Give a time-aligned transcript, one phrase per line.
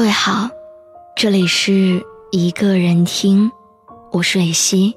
[0.00, 0.48] 各位好，
[1.14, 3.52] 这里是一个人听，
[4.10, 4.96] 我是蕊希。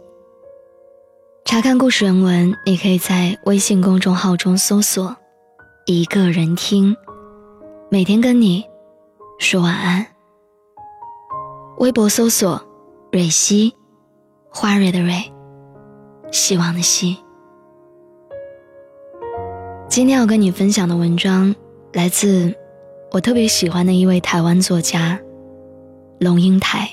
[1.44, 5.14] 查看故事原文，你可以在微信公众号中搜索
[5.86, 6.96] “一个人听”，
[7.92, 8.64] 每天跟你
[9.40, 10.08] 说晚安。
[11.80, 12.66] 微博搜索
[13.12, 13.76] “蕊希”，
[14.50, 15.30] 花蕊的蕊，
[16.32, 17.18] 希望的希。
[19.90, 21.54] 今天要跟你分享的文章
[21.92, 22.56] 来自。
[23.14, 25.20] 我特别喜欢的一位台湾作家，
[26.20, 26.90] 龙应台。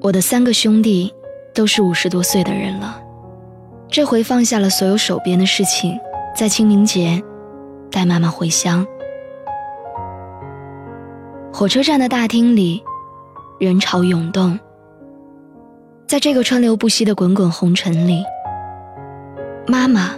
[0.00, 1.14] 我的三个兄弟
[1.54, 3.00] 都是五十多岁的人了，
[3.86, 5.96] 这回放下了所有手边的事情，
[6.34, 7.22] 在清明节
[7.88, 8.84] 带妈妈回乡。
[11.52, 12.82] 火车站的大厅里，
[13.60, 14.58] 人潮涌动，
[16.08, 18.24] 在这个川流不息的滚滚红尘里。
[19.68, 20.14] 妈妈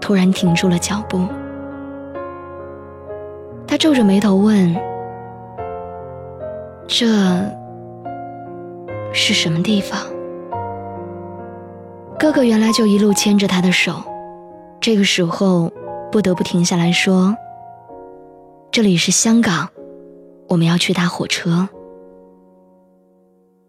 [0.00, 1.26] 突然停住了脚步，
[3.66, 4.74] 他皱着眉头问
[6.88, 7.06] ：“这
[9.12, 10.00] 是什么地方？”
[12.18, 14.02] 哥哥原来就一路牵着他的手，
[14.80, 15.70] 这个时候
[16.10, 17.36] 不得不停下来说
[18.72, 19.68] ：“这里是香港，
[20.48, 21.68] 我们要去搭火车。”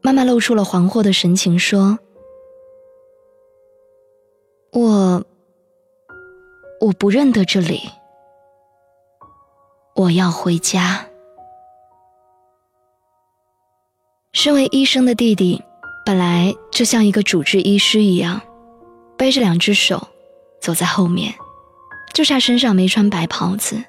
[0.02, 2.00] 妈妈露出了惶惑的神情说。
[4.72, 5.09] 我
[6.82, 7.90] 我不认得这里，
[9.96, 11.06] 我要回家。
[14.32, 15.62] 身为医生的弟弟，
[16.06, 18.42] 本来就像一个主治医师一样，
[19.18, 20.08] 背着两只手
[20.62, 21.34] 走在后面，
[22.14, 23.84] 就差身上没穿白袍子。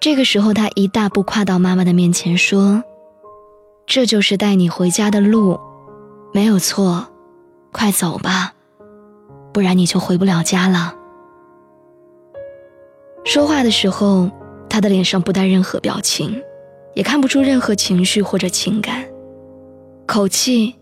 [0.00, 2.82] 这个时候，他一大步跨到妈妈的面前，说
[3.86, 5.60] ：“这就是带你回家的路，
[6.32, 7.06] 没有错，
[7.70, 8.54] 快走吧。”
[9.52, 10.94] 不然你就回不了家了。
[13.24, 14.30] 说话的时候，
[14.68, 16.40] 他的脸上不带任何表情，
[16.94, 19.04] 也看不出任何情绪或者情感，
[20.06, 20.74] 口气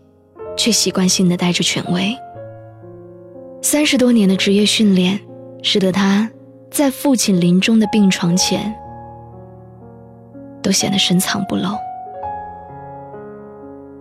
[0.57, 2.15] 却习惯性的带着权威。
[3.61, 5.19] 三十多年的职业训练，
[5.61, 6.29] 使得他
[6.69, 8.75] 在父亲临终的病床前，
[10.61, 11.69] 都显得深藏不露。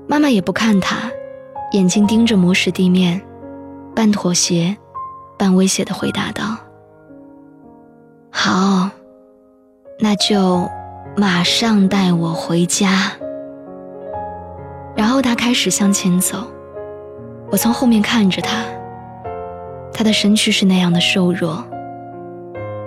[0.09, 1.11] 妈妈也不看他，
[1.73, 3.23] 眼睛盯着磨石地面。
[3.95, 4.77] 半妥协，
[5.39, 6.57] 半威胁的回答道
[8.35, 8.89] ：“好，
[10.01, 10.69] 那就
[11.17, 13.13] 马上带我回家。”
[14.97, 16.39] 然后他开始向前走，
[17.51, 18.65] 我从后面看着他。
[19.93, 21.63] 他的身躯是那样的瘦弱，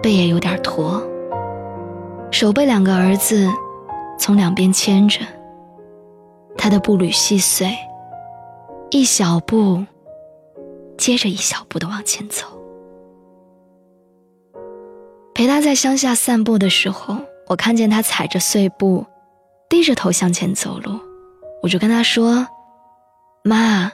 [0.01, 1.01] 背也有点驼，
[2.31, 3.47] 手被两个儿子
[4.19, 5.19] 从两边牵着。
[6.57, 7.77] 他的步履细碎，
[8.89, 9.85] 一小步。
[10.97, 12.45] 接着一小步的往前走。
[15.35, 19.05] 陪他在乡下散步的时候，我看见他踩着碎步，
[19.67, 20.97] 低着头向前走路，
[21.61, 22.47] 我就跟他说
[23.43, 23.91] ：“妈，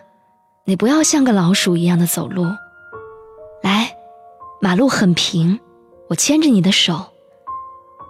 [0.65, 2.45] 你不要像个老鼠一样的走路，
[3.63, 3.97] 来，
[4.61, 5.59] 马路很平，
[6.09, 7.07] 我牵着你的手，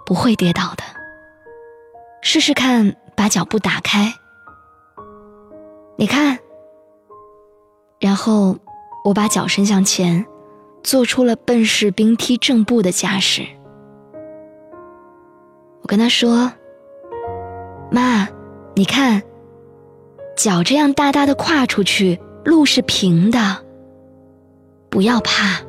[0.04, 0.84] 不会跌倒的。
[2.20, 4.12] 试试看，把脚步打开，
[5.96, 6.38] 你看，
[7.98, 8.58] 然后。”
[9.04, 10.24] 我把脚伸向前，
[10.82, 13.42] 做出了笨士兵踢正步的架势。
[15.82, 16.52] 我跟他说
[17.90, 18.28] ：“妈，
[18.74, 19.22] 你看，
[20.36, 23.58] 脚这样大大的跨出去，路是平的，
[24.90, 25.60] 不要怕。”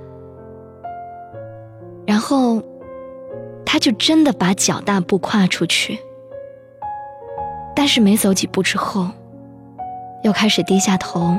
[2.06, 2.62] 然后，
[3.66, 5.98] 他就真的把脚大步跨出去，
[7.76, 9.08] 但是没走几步之后，
[10.24, 11.38] 又开始低下头。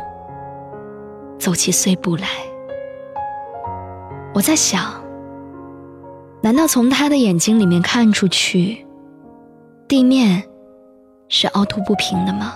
[1.38, 2.28] 走起碎步来，
[4.34, 4.92] 我在想，
[6.42, 8.84] 难道从他的眼睛里面看出去，
[9.86, 10.42] 地面
[11.28, 12.54] 是凹凸不平的吗？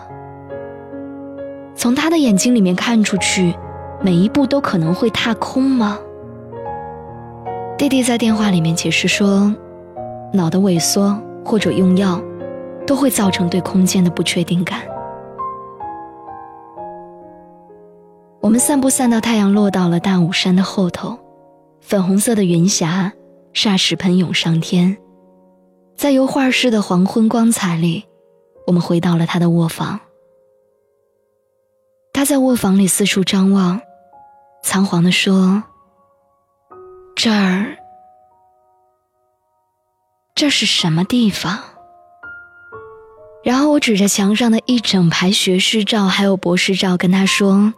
[1.76, 3.54] 从他的眼睛里面看出去，
[4.02, 5.96] 每一步都可能会踏空吗？
[7.78, 9.54] 弟弟在电话里面解释说，
[10.32, 12.20] 脑的萎缩或者用药，
[12.88, 14.80] 都会造成对空间的不确定感。
[18.40, 21.16] 我们散步散到太阳落到了大武山的后头，
[21.88, 23.10] 粉红色的云霞
[23.54, 24.98] 霎时喷涌上天，
[25.96, 28.04] 在油画式的黄昏光彩里，
[28.66, 29.98] 我们回到了他的卧房。
[32.12, 33.80] 他在卧房里四处张望，
[34.62, 35.62] 仓皇地说
[37.16, 37.78] ：“这儿，
[40.34, 41.58] 这是什么地方？”
[43.42, 47.72] 然后我指着墙上的一整排学士照还有博士照，跟他说。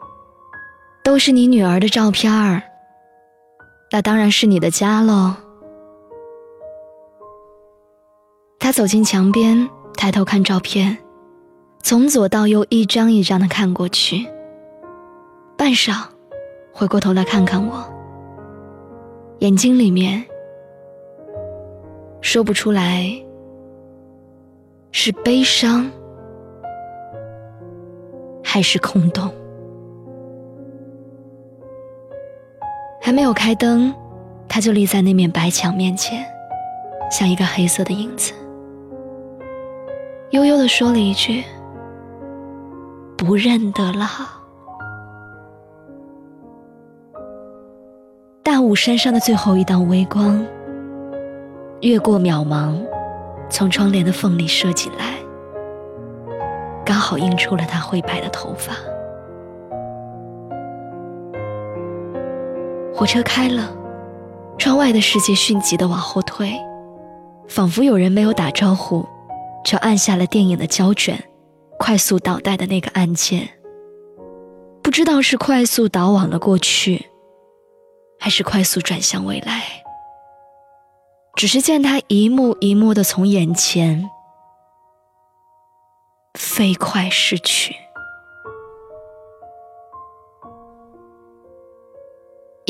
[1.04, 2.62] 都是你女儿的照片儿，
[3.92, 5.34] 那当然是你的家喽。
[8.58, 10.96] 他走进墙边，抬头看照片，
[11.82, 14.26] 从左到右一张一张的看过去，
[15.56, 16.04] 半晌，
[16.72, 17.82] 回过头来看看我，
[19.40, 20.25] 眼睛里面
[22.20, 23.10] 说不出来，
[24.92, 25.90] 是悲伤
[28.44, 29.32] 还是空洞。
[33.10, 33.92] 还没有开灯，
[34.48, 36.24] 他就立在那面白墙面前，
[37.10, 38.32] 像一个黑色的影子。
[40.30, 41.42] 悠悠的说了一句
[43.18, 44.06] ：“不认得了。”
[48.44, 50.46] 大雾山上的最后一道微光，
[51.80, 52.80] 越过渺茫，
[53.48, 55.16] 从窗帘的缝里射进来，
[56.84, 58.72] 刚好映出了他灰白的头发。
[63.00, 63.75] 火车开了，
[64.58, 66.52] 窗外的世界迅疾的往后退，
[67.49, 69.08] 仿佛有人没有打招呼，
[69.64, 71.19] 就按下了电影的胶卷，
[71.79, 73.49] 快速倒带的那个按键。
[74.82, 77.06] 不知道是快速倒往了过去，
[78.19, 79.62] 还是快速转向未来。
[81.37, 84.11] 只是见他一幕一幕的从眼前
[86.38, 87.75] 飞快逝去。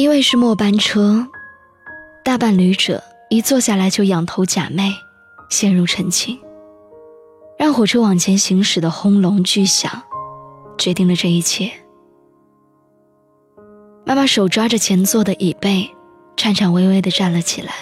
[0.00, 1.26] 因为是末班车，
[2.24, 4.94] 大半旅者一坐下来就仰头假寐，
[5.50, 6.40] 陷入沉静。
[7.58, 10.02] 让火车往前行驶的轰隆巨响，
[10.78, 11.70] 决定了这一切。
[14.06, 15.90] 妈妈手抓着前座的椅背，
[16.34, 17.74] 颤颤巍巍地站了起来。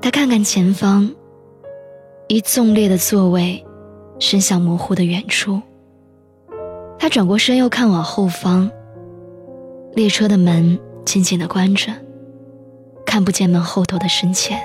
[0.00, 1.12] 她看看前方，
[2.28, 3.66] 一纵列的座位，
[4.20, 5.60] 伸向模糊的远处。
[6.96, 8.70] 她转过身，又看往后方。
[9.94, 11.92] 列车的门紧紧地关着，
[13.06, 14.58] 看不见门后头的深浅。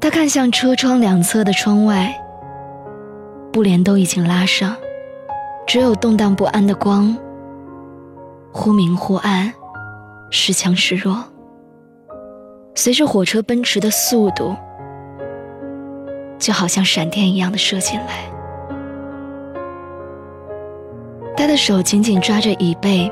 [0.00, 2.12] 他看向车窗两侧的窗外，
[3.52, 4.74] 布帘都已经拉上，
[5.68, 7.16] 只有动荡不安的光，
[8.52, 9.52] 忽明忽暗，
[10.30, 11.22] 时强时弱。
[12.74, 14.56] 随着火车奔驰的速度，
[16.40, 18.28] 就好像闪电一样的射进来。
[21.36, 23.08] 他的手紧紧抓着椅背。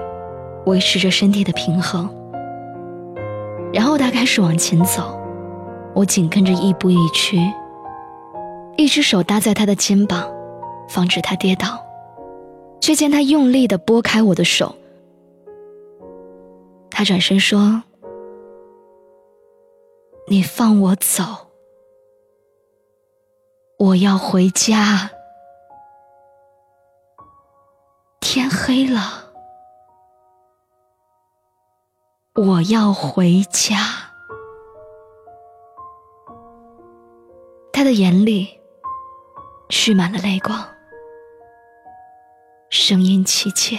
[0.67, 2.09] 维持着身体的平衡，
[3.73, 5.19] 然后他开始往前走，
[5.95, 7.39] 我紧跟着亦步亦趋，
[8.77, 10.31] 一只手搭在他的肩膀，
[10.89, 11.85] 防止他跌倒，
[12.81, 14.77] 却见他用力地拨开我的手。
[16.91, 17.83] 他转身说
[20.29, 21.25] ：“你放我走，
[23.79, 25.11] 我要回家，
[28.21, 29.21] 天黑了。”
[32.35, 33.77] 我要回家。
[37.71, 38.49] 他的眼里
[39.69, 40.59] 蓄满了泪光，
[42.71, 43.79] 声音凄切。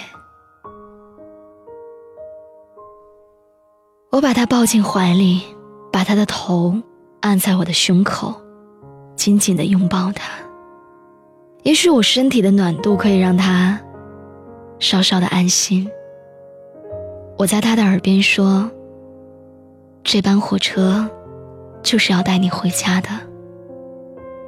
[4.12, 5.42] 我把他抱进怀里，
[5.92, 6.76] 把他的头
[7.22, 8.40] 按在我的胸口，
[9.16, 10.32] 紧紧的拥抱他。
[11.64, 13.82] 也许我身体的暖度可以让他
[14.78, 15.90] 稍稍的安心。
[17.38, 18.70] 我在他的耳边说
[20.04, 21.10] ：“这班火车
[21.82, 23.10] 就是要带你回家的，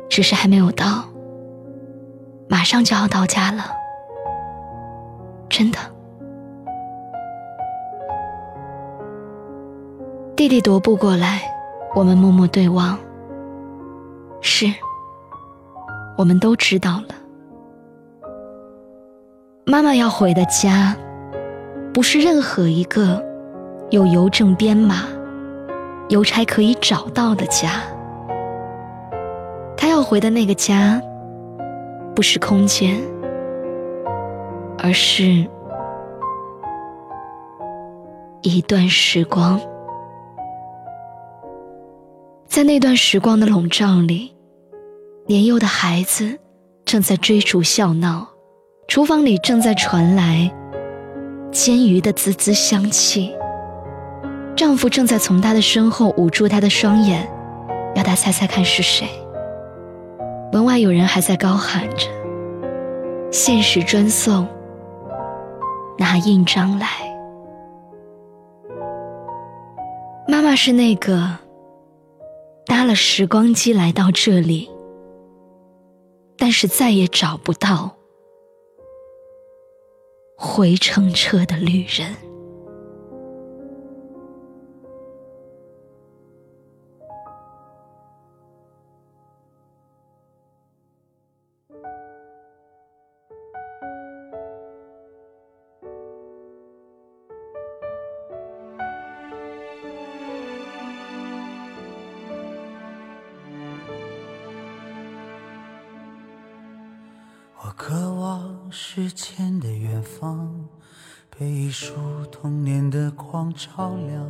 [0.09, 1.03] 只是还没有到，
[2.47, 3.65] 马上就要到家了，
[5.49, 5.79] 真的。”
[10.37, 11.41] 弟弟踱步过来，
[11.95, 12.97] 我们默默对望。
[14.41, 14.67] 是，
[16.17, 17.15] 我们都知道了，
[19.65, 20.95] 妈妈要回的家。
[21.95, 23.23] 不是任何一个
[23.89, 25.07] 有邮政编码、
[26.09, 27.81] 邮差可以找到的家。
[29.77, 31.01] 他要回的那个家，
[32.13, 33.01] 不是空间，
[34.77, 35.47] 而是
[38.41, 39.57] 一段时光。
[42.45, 44.35] 在那段时光的笼罩里，
[45.27, 46.37] 年幼的孩子
[46.83, 48.27] 正在追逐笑闹，
[48.85, 50.53] 厨房里正在传来。
[51.55, 53.33] 煎鱼的滋滋香气。
[54.57, 57.31] 丈夫正在从她的身后捂住她的双眼，
[57.95, 59.07] 要她猜猜看是谁。
[60.51, 62.07] 门外有人还在高喊着
[63.31, 64.45] ：“限时专送，
[65.97, 66.87] 拿印章来。”
[70.27, 71.37] 妈妈是那个
[72.65, 74.69] 搭了时光机来到这里，
[76.37, 77.95] 但是再也找不到。
[80.35, 82.24] 回程车的旅人。
[107.77, 110.49] 渴望时间的远方，
[111.29, 111.93] 被一束
[112.31, 114.25] 童年的光照亮。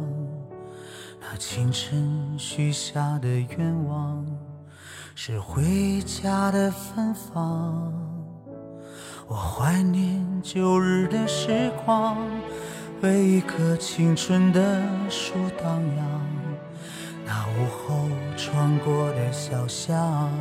[1.21, 4.25] 那清晨许下的愿望，
[5.13, 7.93] 是回家的芬芳。
[9.27, 12.17] 我怀念旧日的时光，
[13.01, 16.21] 为一棵青春的树荡漾。
[17.23, 20.31] 那午后穿过的小巷，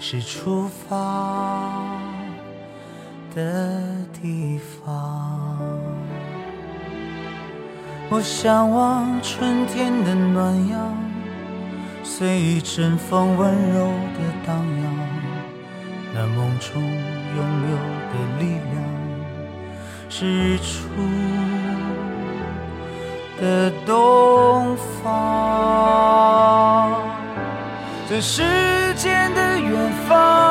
[0.00, 2.10] 是出发。
[3.34, 3.80] 的
[4.20, 5.58] 地方，
[8.10, 10.94] 我向往春天的暖阳，
[12.04, 14.84] 随一阵风温柔的荡漾。
[16.14, 17.38] 那梦中拥
[17.70, 17.76] 有
[18.10, 18.42] 的力
[18.74, 18.76] 量，
[20.10, 20.70] 是日出
[23.40, 25.10] 的东方，
[28.10, 28.42] 在时
[28.94, 30.41] 间的远方。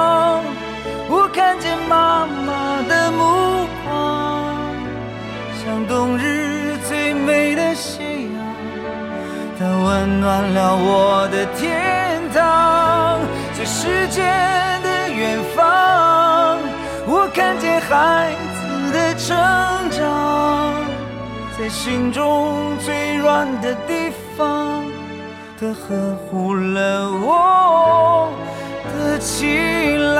[10.12, 13.22] 温暖了我的天堂。
[13.58, 14.22] 在世界
[14.84, 16.60] 的远方，
[17.08, 19.38] 我看见孩子的成
[19.89, 20.74] 长，
[21.58, 24.84] 在心中最软的地方，
[25.58, 28.30] 他呵护了我。
[28.94, 30.20] 的晴朗，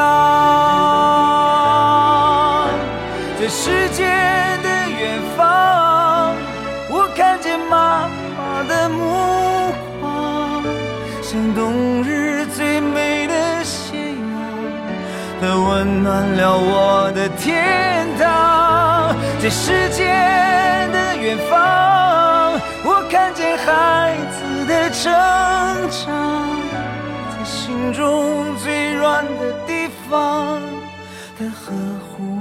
[3.38, 4.06] 在世界
[4.64, 6.34] 的远方，
[6.90, 7.91] 我看见妈
[11.32, 14.20] 像冬日最美的夕阳，
[15.40, 19.16] 它温暖了我的天堂。
[19.42, 20.08] 在世界
[20.92, 25.10] 的远方，我看见孩子的成
[25.90, 26.50] 长。
[27.32, 30.60] 在心中最软的地方，
[31.40, 31.72] 它呵
[32.10, 32.41] 护。